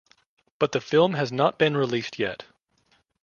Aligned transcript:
But 0.57 0.71
the 0.71 0.81
film 0.81 1.13
has 1.13 1.31
not 1.31 1.59
been 1.59 1.77
released 1.77 2.17
yet. 2.17 2.45